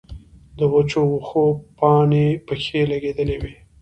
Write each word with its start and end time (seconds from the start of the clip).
د 0.57 0.59
وچو 0.73 1.01
وښو 1.11 1.45
پانې 1.77 2.25
پکښې 2.47 2.81
لګېدلې 2.91 3.37
وې 3.41 3.53